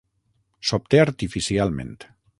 [0.69, 1.95] S'obté artificialment.